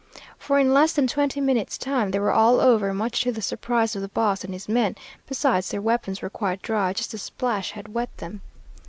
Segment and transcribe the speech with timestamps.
[0.39, 3.95] For in less than twenty minutes' time they were all over, much to the surprise
[3.95, 4.95] of the boss and his men;
[5.27, 8.41] besides, their weapons were quite dry; just the splash had wet them.